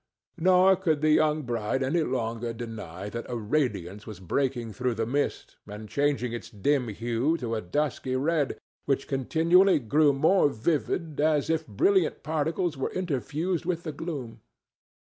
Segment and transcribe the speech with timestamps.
[0.39, 5.05] Nor could the young bride any longer deny that a radiance was breaking through the
[5.05, 11.19] mist and changing its dim hue to a dusky red, which continually grew more vivid,
[11.21, 14.41] as if brilliant particles were interfused with the gloom.